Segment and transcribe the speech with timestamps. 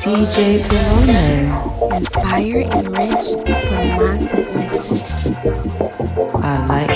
[0.00, 1.88] DJ Delano.
[1.96, 3.54] Inspire, enrich the
[3.98, 5.32] mindset mixes.
[6.42, 6.95] I like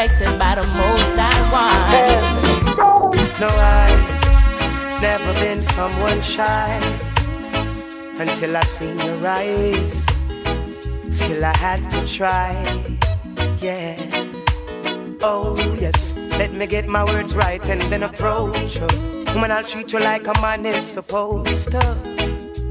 [0.00, 1.90] protected by the most I want.
[3.38, 6.80] No, I've never been someone shy
[8.18, 10.04] until I seen your eyes.
[11.10, 12.52] Still, I had to try,
[13.60, 13.98] yeah.
[15.22, 18.88] Oh, yes, let me get my words right and then approach you.
[19.34, 21.82] Woman, I'll treat you like a man is supposed to.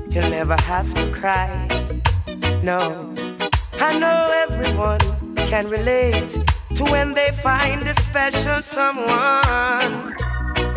[0.09, 1.67] You'll never have to cry,
[2.63, 3.13] no.
[3.79, 4.99] I know everyone
[5.47, 6.48] can relate
[6.79, 10.13] to when they find a special someone.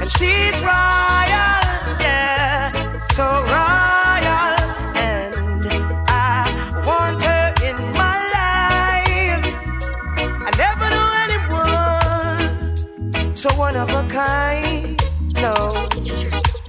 [0.00, 1.62] And she's royal,
[2.02, 2.72] yeah,
[3.14, 3.24] so
[3.56, 4.54] royal.
[4.98, 5.34] And
[6.08, 6.42] I
[6.88, 9.46] want her in my life.
[10.46, 12.46] I never know anyone
[13.36, 15.00] so one of a kind.
[15.44, 15.54] No,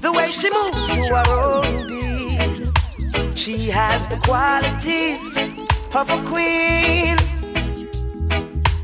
[0.06, 5.26] the way she moves to her own beat, she has the qualities
[5.96, 7.18] of a queen.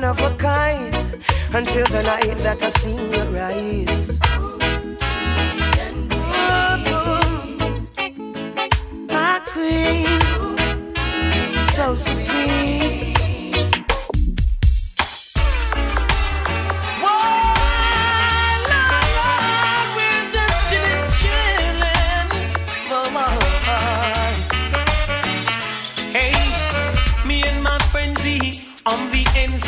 [0.00, 0.94] One of a kind
[1.52, 4.18] until the night that I seen your eyes.
[4.24, 4.58] Oh,
[6.86, 7.20] oh.
[9.08, 10.06] my queen
[11.64, 12.29] so supreme.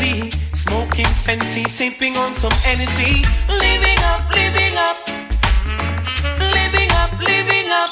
[0.03, 4.99] The smoking fancy, sipping on some energy, living up, living up,
[6.57, 7.91] living up, living up,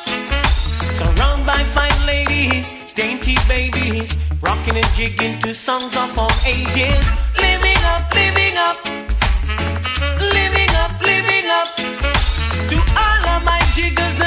[0.99, 4.11] surrounded by fine ladies dainty babies,
[4.43, 7.03] rocking and jigging to songs of all ages.
[7.39, 8.77] Living up, living up,
[10.35, 11.69] living up, living up.
[12.71, 14.21] To all of my jiggers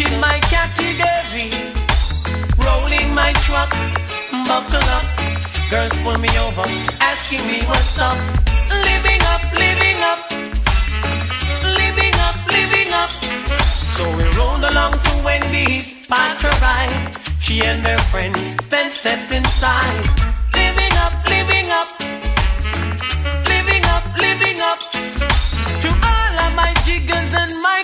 [0.00, 1.50] in my category.
[2.64, 3.70] Rolling my truck,
[4.48, 5.06] buckle up.
[5.70, 6.66] Girls pull me over,
[7.00, 8.18] asking me what's up.
[8.70, 10.44] Living up, living up
[11.94, 12.36] living up.
[12.50, 13.10] Living up.
[13.96, 16.92] So we rolled along to Wendy's, parked ride.
[17.40, 20.02] She and her friends then stepped inside.
[20.54, 21.88] Living up, living up,
[23.52, 24.80] living up, living up.
[25.82, 27.80] To all of my jiggers and my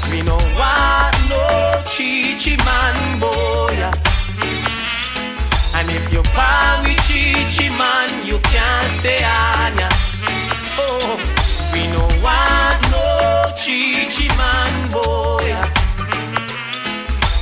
[0.00, 3.76] Cause we no want no chichi man boy
[5.74, 9.88] And if you par with chichi man you can't stay on ya.
[10.78, 11.20] Oh,
[11.72, 15.52] we no want no chichi man boy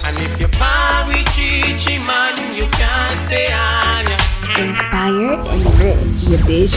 [0.05, 4.17] And if you par with chichi man you can't stay on ya.
[4.59, 6.75] Inspired and rich, your bitch.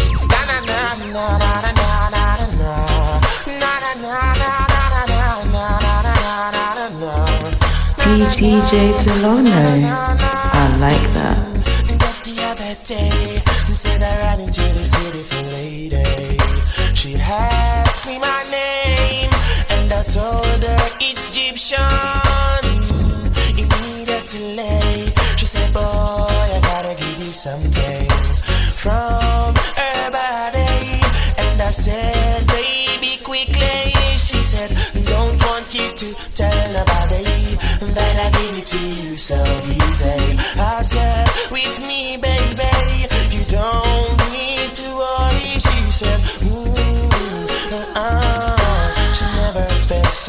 [8.19, 9.49] DJ Delano.
[9.49, 11.97] I like that.
[11.99, 16.37] Just the other day, I said I ran into this beautiful lady.
[16.93, 19.31] She asked me my name,
[19.69, 22.30] and I told her it's Egyptian.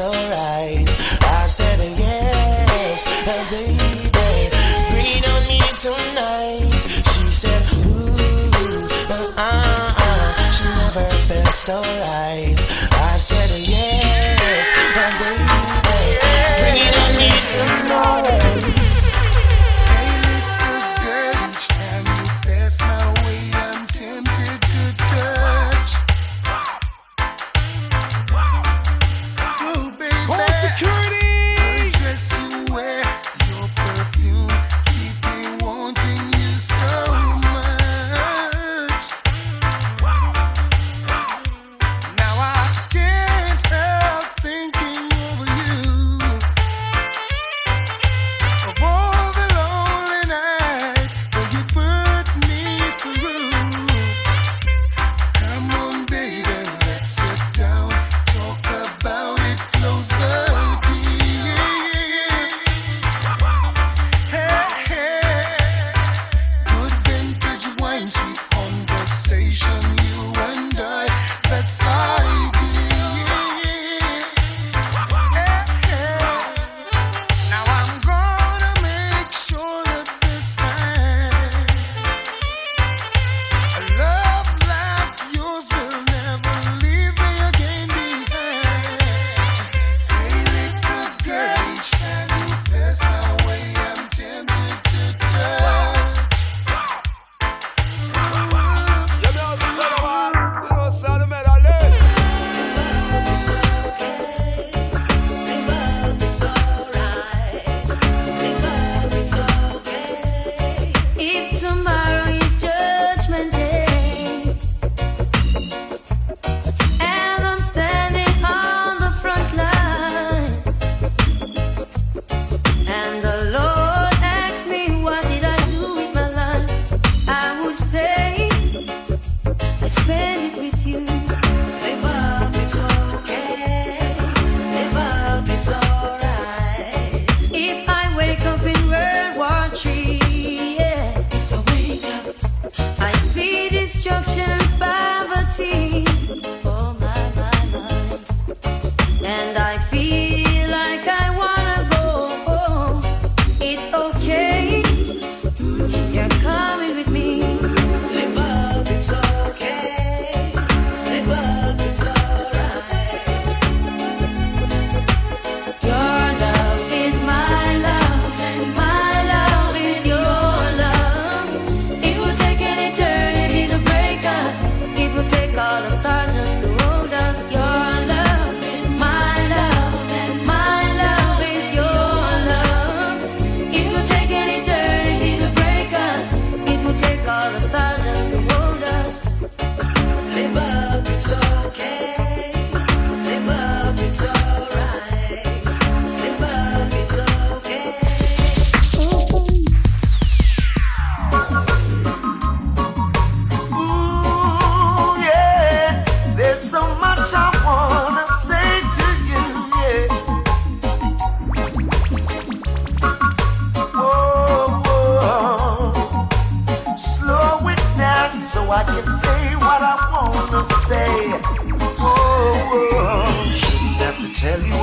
[0.02, 0.88] alright.
[1.22, 3.78] I said yes, a baby.
[4.90, 6.72] Breathe on me tonight.
[7.12, 10.50] She said, ooh, uh, uh, uh.
[10.50, 12.58] She never felt so right.
[12.92, 15.46] I said yes, a baby.
[16.60, 18.61] Breathe on me tonight.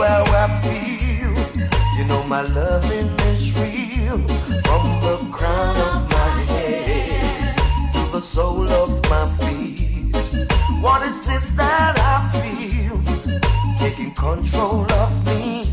[0.01, 1.33] how I feel.
[1.97, 4.17] You know my loving is real.
[4.67, 7.57] From the crown of my head
[7.93, 10.15] to the sole of my feet.
[10.81, 12.97] What is this that I feel?
[13.77, 15.63] Taking control of me.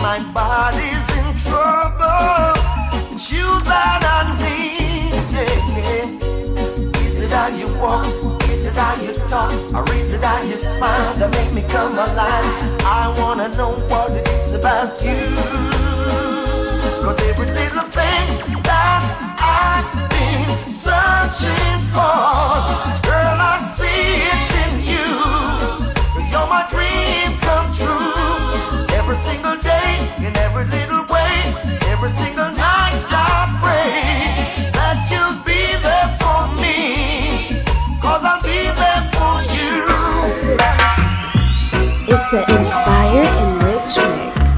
[0.00, 2.54] My body's in trouble.
[3.12, 5.12] It's you that I need.
[5.32, 7.06] Yeah, yeah.
[7.06, 8.35] Is it how you want?
[8.76, 12.44] it how you talk, I raise it you smile, that make me come alive.
[12.84, 15.22] I wanna know what it is about you.
[17.04, 18.26] Cause every little thing
[18.68, 19.02] that
[19.40, 22.20] I've been searching for,
[23.08, 24.02] girl, I see
[24.34, 25.08] it in you.
[26.30, 28.96] You're my dream come true.
[28.98, 31.36] Every single day, in every little way,
[31.92, 34.45] every single night I pray.
[42.30, 44.50] to InspirEnrich Mix.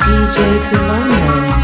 [0.00, 1.63] DJ Timone.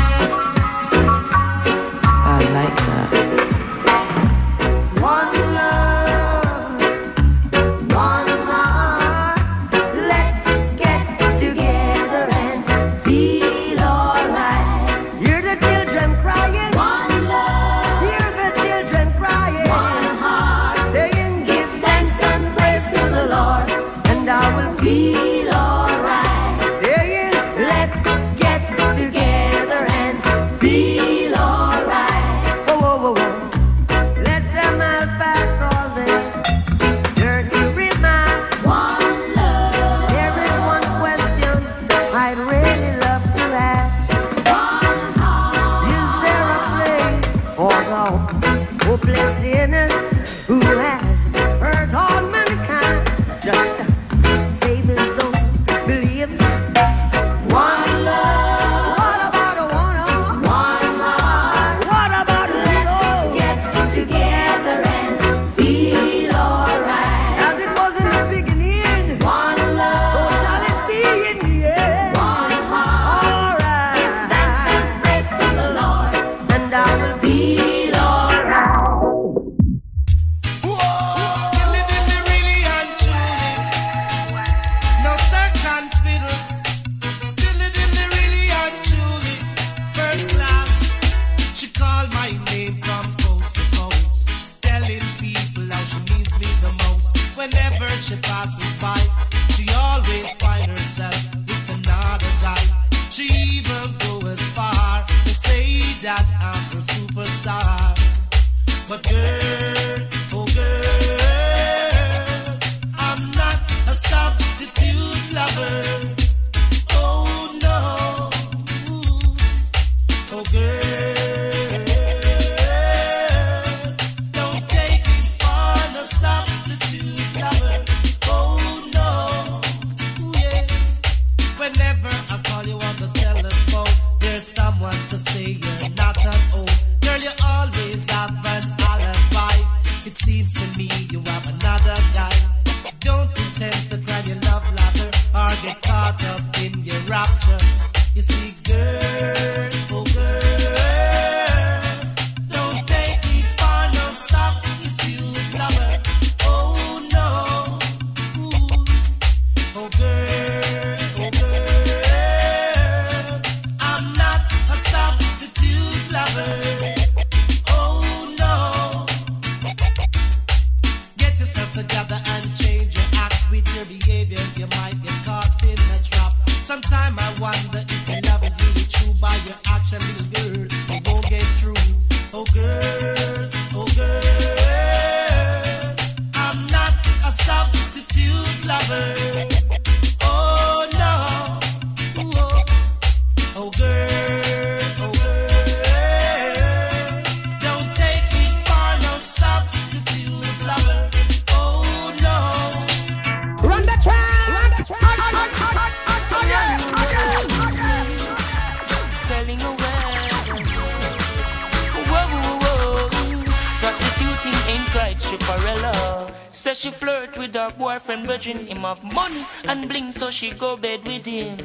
[218.31, 221.59] Drinking him up money and bling, so she go bed with him.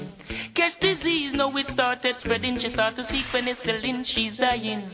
[0.56, 2.58] Catch disease, now it started spreading.
[2.58, 4.92] She start to seek penicillin, she's dying.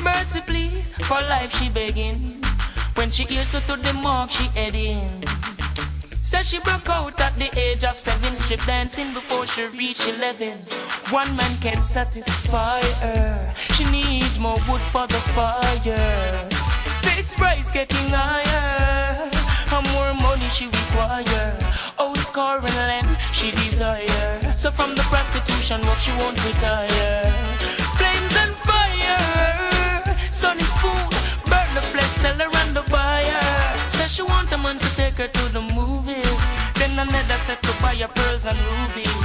[0.00, 2.42] Mercy, please, for life she begging.
[2.96, 5.24] When she hears her to the mark, she heading.
[6.20, 10.58] Says she broke out at the age of seven, strip dancing before she reached eleven.
[11.10, 13.54] One man can satisfy her.
[13.74, 16.48] She needs more wood for the fire.
[16.94, 19.01] Six price getting higher
[19.72, 21.56] and more money she require.
[21.98, 24.40] Oh, score and lend she desire.
[24.56, 27.24] So from the prostitution work she won't retire.
[27.98, 31.08] Flames and fire, Sunny Spoon
[31.48, 33.40] burn the flesh, sell and the buyer.
[33.90, 36.38] Says she want a man to take her to the movies.
[36.74, 39.16] Then another set to buy her pearls and rubies.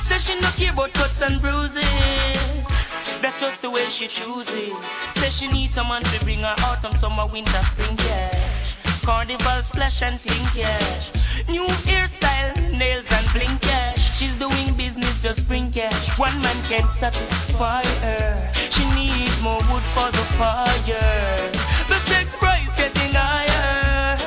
[0.00, 1.84] Says she no care about cuts and bruises.
[3.20, 4.72] That's just the way she chooses.
[5.14, 8.37] Says she needs someone to bring her autumn, summer, winter, spring, yeah.
[9.08, 11.10] Carnival splash and sling cash.
[11.48, 14.18] New hairstyle, nails and bling cash.
[14.18, 16.18] She's doing business, just bring cash.
[16.18, 18.52] One man can't satisfy her.
[18.68, 21.50] She needs more wood for the fire.
[21.88, 24.18] The sex price getting higher.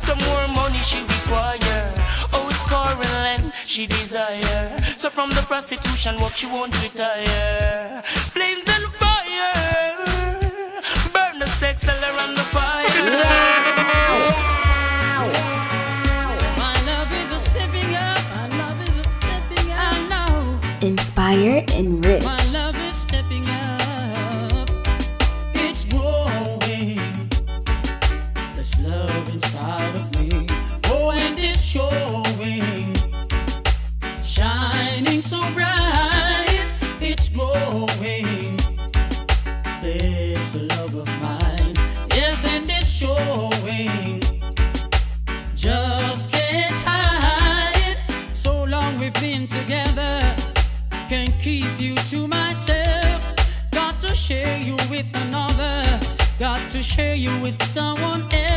[0.00, 1.92] Some more money she require.
[2.32, 4.74] Oh, scoring land she desire.
[4.96, 8.02] So from the prostitution work she won't retire.
[8.32, 10.09] Flames and fire.
[11.60, 12.86] Burn the sex, tell her I'm the fire.
[16.58, 18.18] My love is a stepping up.
[18.30, 19.78] My love is a stepping up.
[19.78, 20.86] I know.
[20.86, 22.24] Inspired and rich.
[22.24, 24.70] My love is stepping up.
[25.54, 26.98] It's growing.
[28.54, 30.46] This love inside of me.
[30.84, 32.94] Oh, and it's showing.
[34.22, 36.09] Shining so bright.
[56.82, 58.49] To share you with someone else.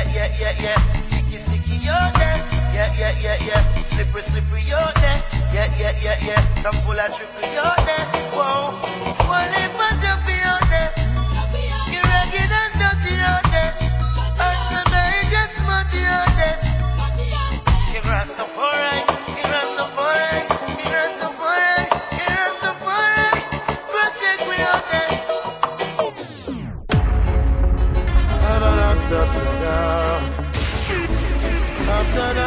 [0.00, 1.00] Yeah, yeah, yeah, yeah.
[1.02, 2.38] Sticky, sticky out there.
[2.72, 3.82] Yeah, yeah, yeah, yeah.
[3.84, 5.22] Slippery, slippery out there.
[5.52, 6.40] Yeah, yeah, yeah, yeah.
[6.60, 8.06] Some full of trickery out there.
[8.32, 8.80] Whoa.
[9.28, 10.90] One lip and dumpy out there.
[11.92, 13.12] You're ragged and dirty
[13.52, 13.76] there.
[14.40, 16.00] And some night and smutty
[16.40, 16.56] there.
[17.92, 19.04] You're Rastafari.
[19.04, 19.09] You're Rastafari.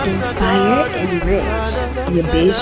[0.05, 1.69] Inspired and rich.
[2.13, 2.61] Your bitch.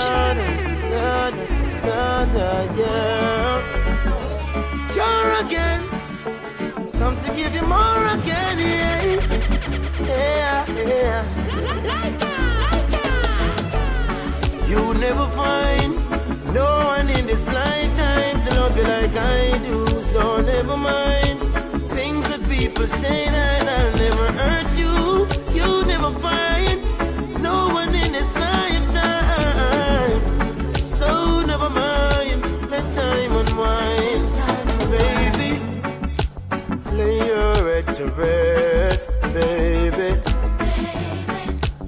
[4.94, 5.80] You're again.
[7.00, 8.58] Come to give you more again.
[10.06, 11.22] Yeah, yeah, yeah.
[14.68, 15.96] You never find
[16.54, 20.02] no one in this lifetime to love you like I do.
[20.04, 21.40] So never mind
[21.90, 25.26] things that people say that I'll never hurt you.
[25.52, 26.81] You never find
[39.32, 40.20] baby.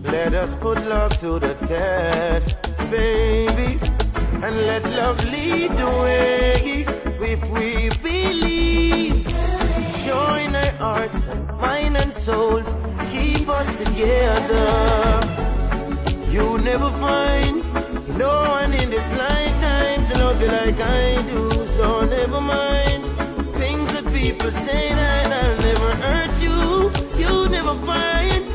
[0.03, 2.57] Let us put love to the test,
[2.91, 3.79] baby.
[4.43, 6.87] And let love lead the way
[7.33, 9.27] if we believe.
[10.05, 12.75] Join our hearts and mind and souls,
[13.11, 14.71] keep us together.
[16.31, 17.63] You'll never find
[18.19, 21.67] no one in this lifetime to love you like I do.
[21.67, 23.04] So never mind
[24.25, 26.57] people say that I'll never hurt you.
[27.21, 28.54] You never find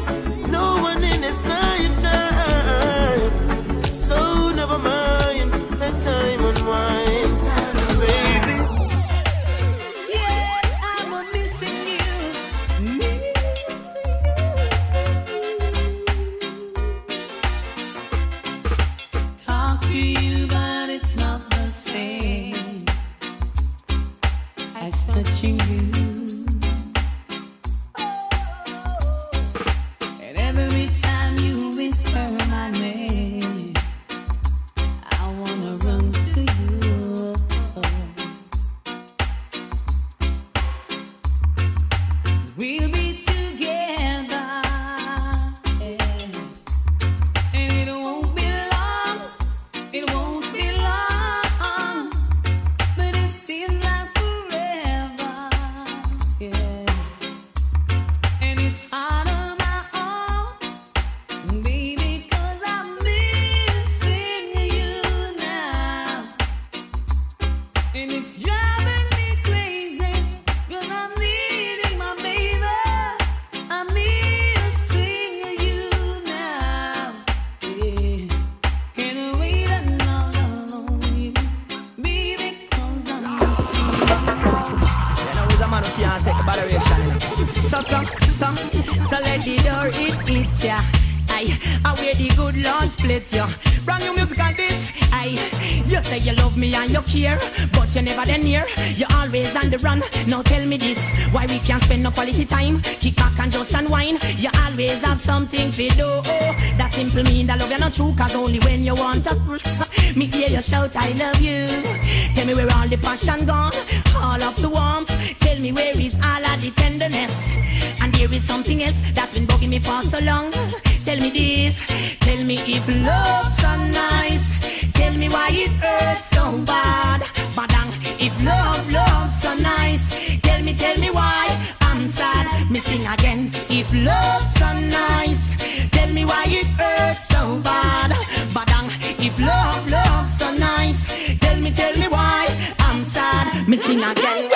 [125.64, 127.22] it hurts so bad.
[127.58, 130.06] Badang, if love, love's so nice.
[130.42, 131.46] Tell me, tell me why
[131.82, 132.46] I'm sad.
[132.72, 133.52] Me sing again.
[133.70, 135.44] If love's so nice.
[135.92, 138.12] Tell me why it hurts so bad.
[138.56, 138.88] Badang,
[139.20, 141.02] if love, love's so nice.
[141.40, 142.48] Tell me, tell me why
[142.80, 143.68] I'm sad.
[143.68, 144.50] Me sing again.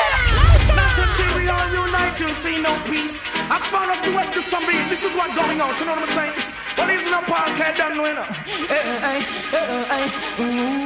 [2.19, 3.27] You'll see no peace.
[3.49, 5.75] As far as the west from me, this is what going on.
[5.79, 6.33] You know what I'm saying?
[6.77, 8.23] Well, it's no park, I don't know.
[8.71, 9.19] Hey, hey,
[9.51, 10.82] hey, hey,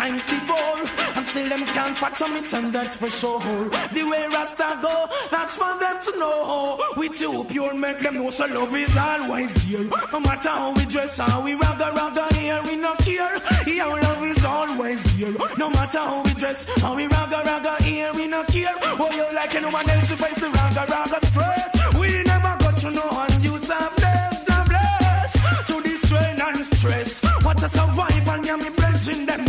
[0.00, 0.78] times before.
[1.16, 3.68] And still them can't fathom it, and that's for sure.
[3.96, 4.94] The way Rasta go,
[5.30, 6.80] that's for them to know.
[6.96, 9.84] We too pure make them know so love is always dear.
[10.12, 13.36] No matter how we dress, how we ragga ragga here, we not care.
[13.66, 15.32] Yeah, love is always dear.
[15.58, 18.76] No matter how we dress, how we ragga ragga here, we not care.
[19.02, 21.70] Oh, you like anyone else to face the ragga ragga stress.
[22.00, 25.36] We never got to know and you blessed, are blessed
[25.68, 27.10] to the strain and stress.
[27.44, 29.44] What a survival, yeah, me bridging them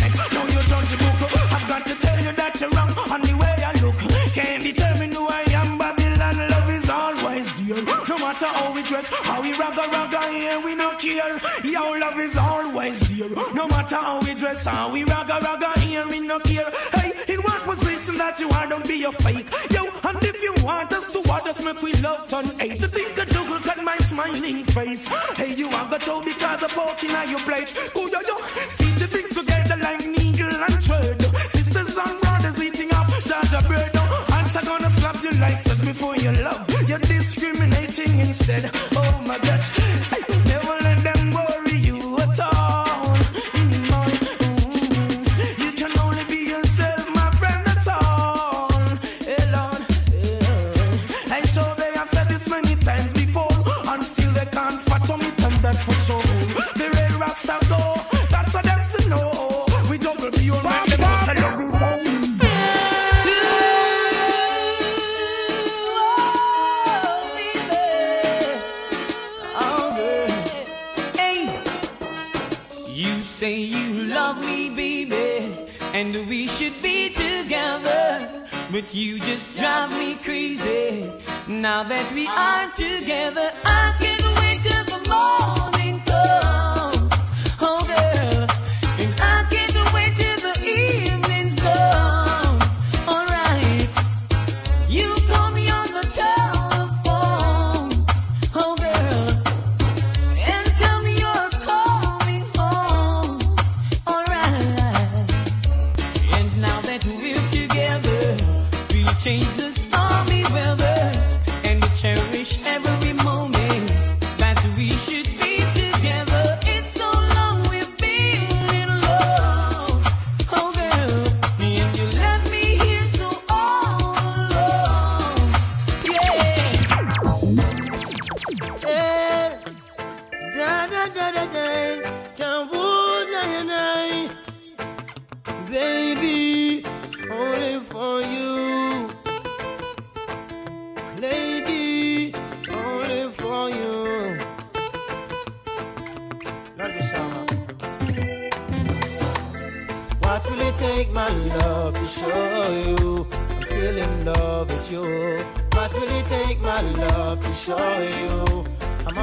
[2.41, 3.97] that you're wrong on the way I look.
[4.33, 6.37] Can't determine who I am, Babylon.
[6.49, 7.81] Love is always dear.
[8.09, 11.39] No matter how we dress, how we ragga ragga here, we no care.
[11.63, 13.29] Your love is always dear.
[13.53, 16.69] No matter how we dress, how we ragga ragga here, we no care.
[16.97, 19.47] Hey, in what position that you are, don't be a fake.
[19.69, 22.79] Yo, and if you want us to what us make we love turn hate.
[22.79, 25.05] To think a joke, look at my smiling face.
[25.37, 27.71] Hey, you are got to because of walking on your plate.
[27.93, 28.37] Go yo yo,
[28.73, 31.60] stitch your things together like needle and thread.
[35.41, 36.69] Like such before your love.
[36.87, 38.69] You're discriminating instead.
[38.95, 39.69] Oh my gosh,
[78.81, 81.07] But you just drive me crazy.
[81.47, 83.80] Now that we are together, I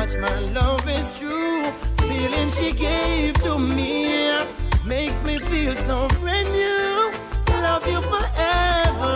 [0.08, 1.64] much my love is true?
[2.08, 4.30] Feeling she gave to me
[4.84, 7.12] makes me feel so brand new.
[7.60, 9.14] Love you forever,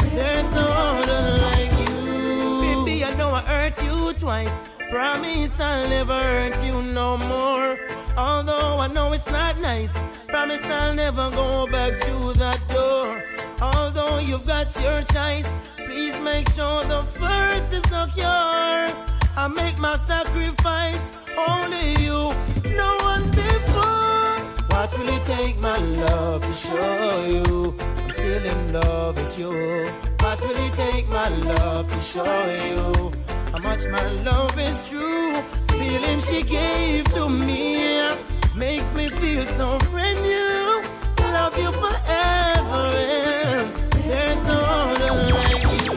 [0.00, 2.84] and there's no other like you.
[2.84, 4.62] Baby, I know I hurt you twice.
[4.90, 7.78] Promise I'll never hurt you no more.
[8.16, 9.96] Although I know it's not nice,
[10.28, 13.22] promise I'll never go back to that door.
[13.60, 19.15] Although you've got your choice, please make sure the first is secure.
[19.38, 22.32] I make my sacrifice only you,
[22.74, 24.40] no one before.
[24.72, 29.84] What will it take, my love, to show you I'm still in love with you?
[30.20, 33.12] What will it take, my love, to show you
[33.52, 35.34] how much my love is true?
[35.68, 38.08] Feeling she gave to me
[38.56, 40.82] makes me feel so brand new.
[41.30, 45.96] Love you forever, and there's no other like you.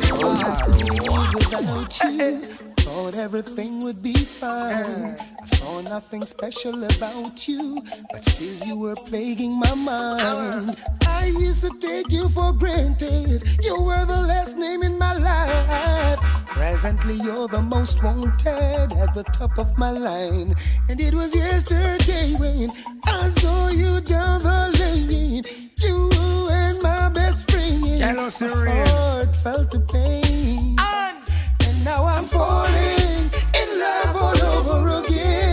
[2.02, 2.68] Eh, eh.
[2.89, 5.15] Thought everything would be fine.
[5.43, 10.75] I saw nothing special about you, but still you were plaguing my mind.
[11.08, 13.47] I used to take you for granted.
[13.62, 16.19] You were the last name in my life.
[16.47, 20.56] Presently, you're the most wanted at the top of my line.
[20.89, 22.69] And it was yesterday when
[23.06, 25.43] I saw you down the lane.
[25.78, 26.10] You
[26.49, 27.84] and my best friend.
[27.84, 30.75] Jealousy My heart felt the pain.
[31.83, 35.48] Now I'm falling in love all over again.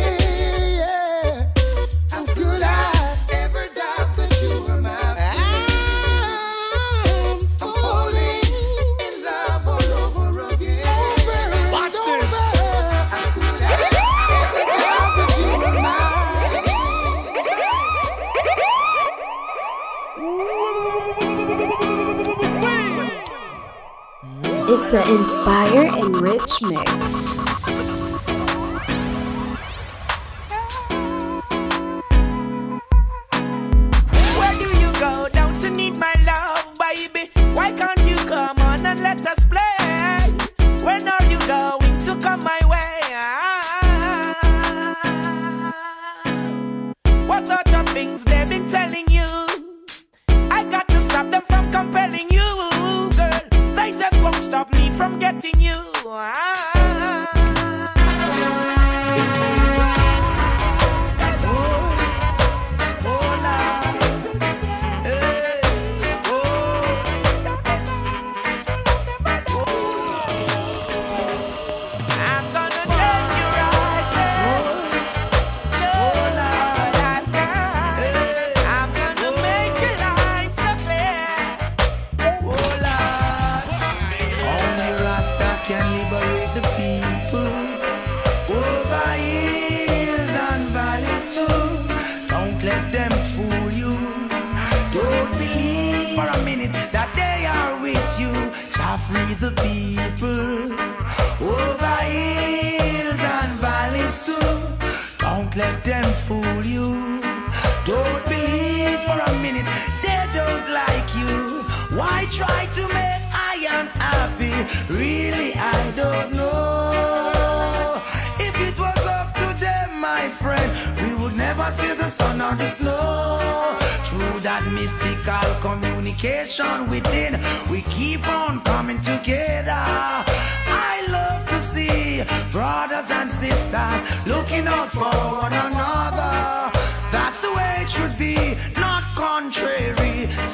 [24.91, 27.26] The Inspire and Rich Mix.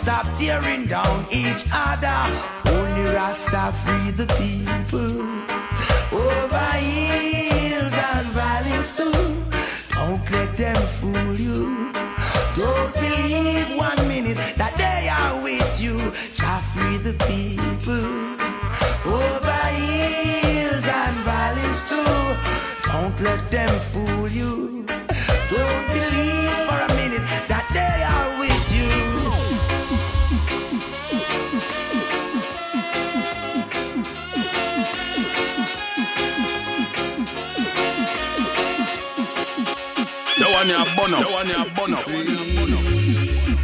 [0.02, 2.18] Stop tearing down each other.
[2.66, 5.22] Only Rasta free the people.
[6.10, 9.12] Over hills and valleys too.
[9.94, 11.92] Don't let them fool you.
[12.56, 15.96] Don't believe one minute that they are with you.
[16.34, 18.02] Shall free the people.
[19.06, 22.90] Over hills and valleys too.
[22.90, 24.84] Don't let them fool you.
[25.48, 28.71] Don't believe for a minute that they are with you.
[40.62, 41.26] One burn up.
[41.26, 42.06] The one you burn up.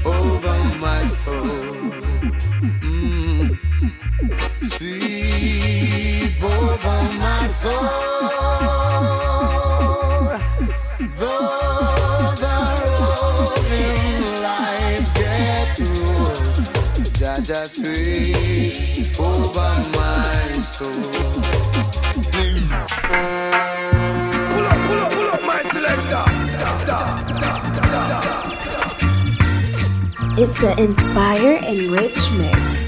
[0.05, 1.45] over my soul.
[2.83, 3.57] Mm.
[4.65, 7.87] Sweep over my soul.
[11.21, 17.15] Those are rolling life gets rolled.
[17.15, 20.93] Jah Jah sweep over my soul.
[22.33, 23.78] Pull
[30.41, 32.88] It's the InspirEnrich Mix.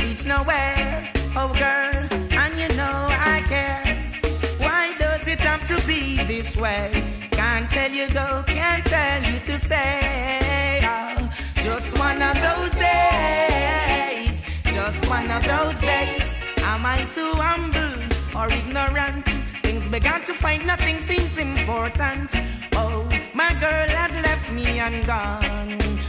[0.00, 1.12] Reach nowhere.
[1.34, 2.08] Oh, girl,
[2.42, 3.82] and you know I care.
[4.58, 6.90] Why does it have to be this way?
[7.30, 10.80] Can't tell you go, can't tell you to stay.
[10.84, 11.30] Oh,
[11.62, 16.36] just one of those days, just one of those days.
[16.58, 17.94] Am I too humble
[18.38, 19.24] or ignorant?
[19.62, 22.30] Things began to find nothing seems important.
[22.74, 26.01] Oh, my girl had left me and gone.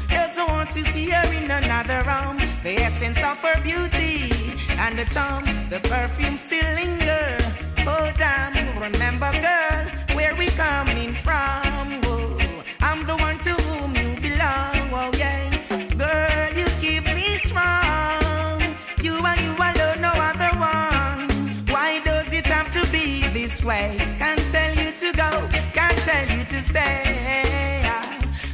[0.74, 2.38] To see her in another room.
[2.64, 4.32] The essence of her beauty
[4.72, 7.38] and the charm, the perfume still linger.
[7.86, 12.02] Oh damn, remember girl, where we coming from?
[12.06, 12.40] Oh,
[12.82, 14.90] I'm the one to whom you belong.
[14.92, 15.48] Oh yeah,
[15.96, 18.60] girl, you keep me strong.
[19.00, 21.30] You and you alone, no other one.
[21.68, 23.96] Why does it have to be this way?
[24.18, 25.30] Can't tell you to go,
[25.78, 27.86] can't tell you to stay.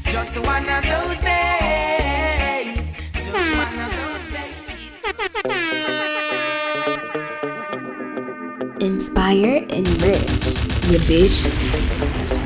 [0.03, 1.98] Just one of those days.
[8.79, 10.45] Inspire, and enrich,
[10.89, 12.38] your bitch.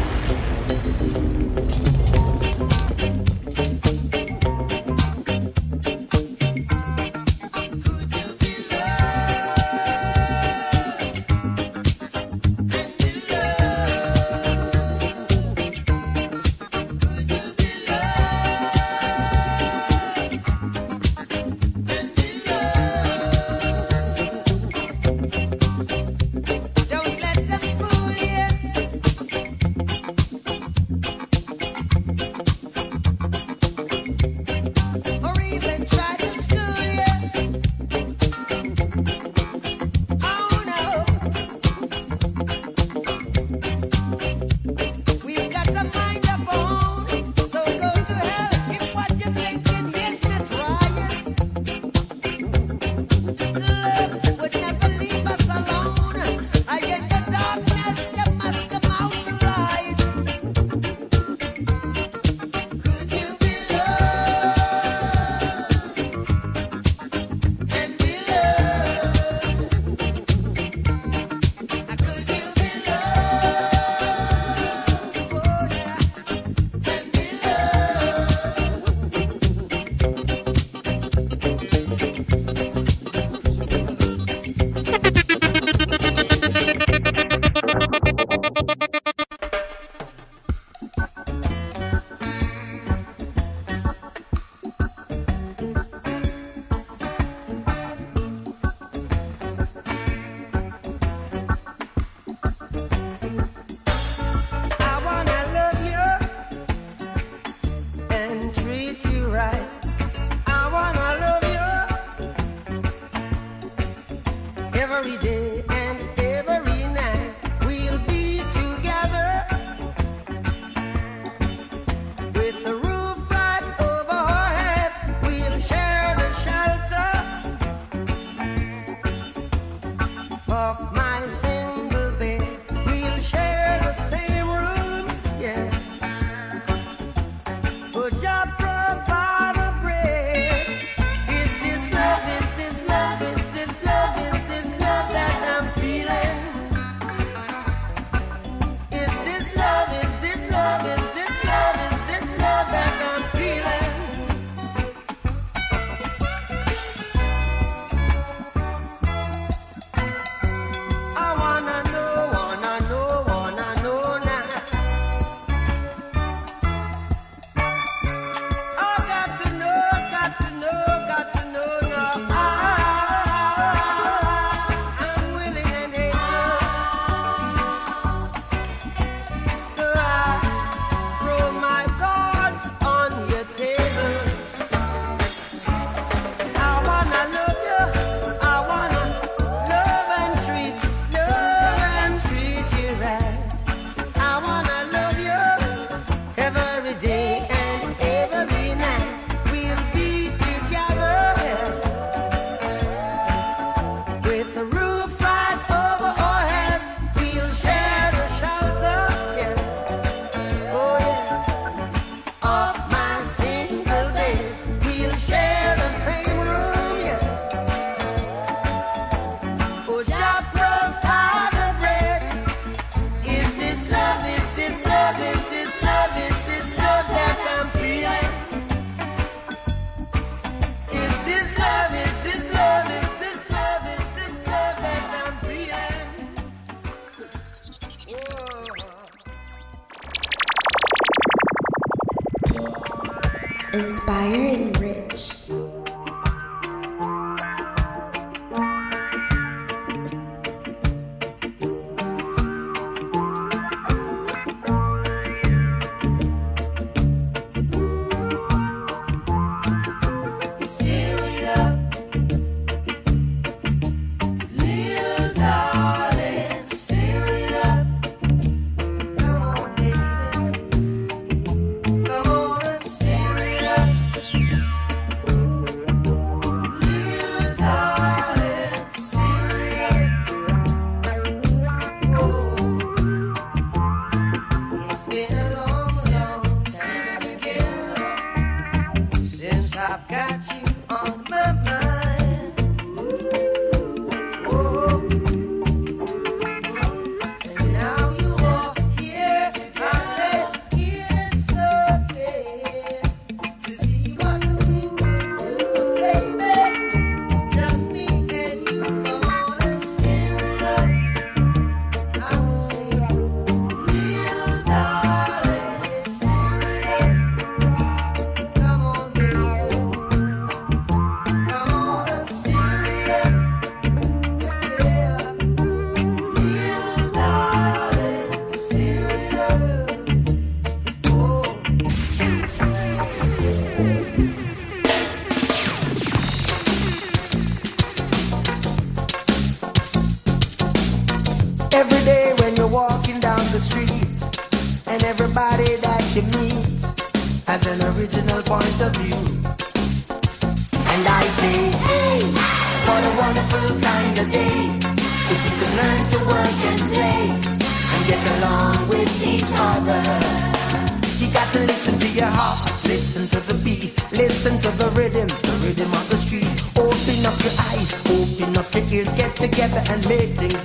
[364.14, 366.46] Listen to the rhythm, the rhythm of the street.
[366.78, 370.64] Open up your eyes, open up your ears, get together and make things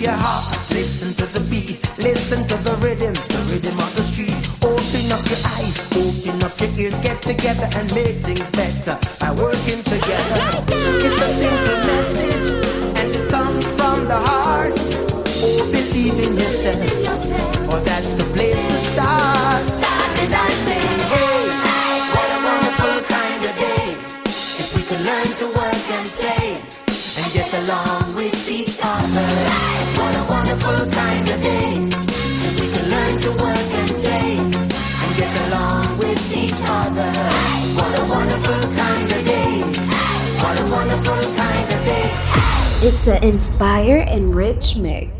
[0.00, 0.70] your heart.
[0.70, 4.34] Listen to the beat, listen to the rhythm, the rhythm of the street.
[4.62, 9.30] Open up your eyes, open up your ears, get together and make things better by
[9.32, 10.64] working together.
[11.06, 12.48] It's a simple message,
[12.98, 14.72] and it comes from the heart.
[15.42, 16.99] Oh, believe in yourself.
[42.82, 45.19] is the Inspire Enrich Mix.